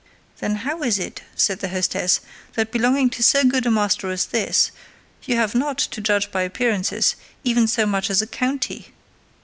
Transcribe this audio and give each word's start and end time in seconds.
"Then 0.39 0.55
how 0.65 0.81
is 0.81 0.97
it," 0.97 1.21
said 1.35 1.59
the 1.59 1.67
hostess, 1.69 2.21
"that 2.53 2.71
belonging 2.71 3.11
to 3.11 3.21
so 3.21 3.43
good 3.43 3.67
a 3.67 3.69
master 3.69 4.09
as 4.09 4.25
this, 4.25 4.71
you 5.25 5.35
have 5.35 5.53
not, 5.53 5.77
to 5.77 6.01
judge 6.01 6.31
by 6.31 6.41
appearances, 6.41 7.15
even 7.43 7.67
so 7.67 7.85
much 7.85 8.09
as 8.09 8.19
a 8.19 8.25
county?" 8.25 8.95